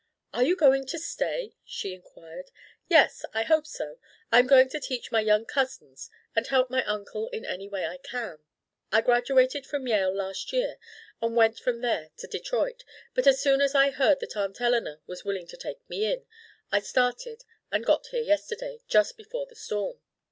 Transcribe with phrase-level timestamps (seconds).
[0.33, 2.49] "Are you going to stay?" she inquired.
[2.89, 3.99] "Yes, I hope so.
[4.31, 7.85] I am going to teach my young cousins and help my uncle in any way
[7.85, 8.39] I can.
[8.91, 10.77] I graduated from Yale last year
[11.21, 12.83] and went from there to Detroit,
[13.13, 16.25] but as soon as I heard that Aunt Eleanor was willing to take me in,
[16.71, 19.99] I started and got here yesterday, just before the storm."